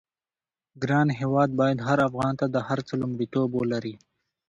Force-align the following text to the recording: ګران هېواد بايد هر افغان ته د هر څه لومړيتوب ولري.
ګران 0.83 1.07
هېواد 1.19 1.49
بايد 1.59 1.79
هر 1.87 1.99
افغان 2.07 2.33
ته 2.39 2.45
د 2.55 2.57
هر 2.67 2.79
څه 2.87 2.93
لومړيتوب 3.01 3.49
ولري. 3.55 3.95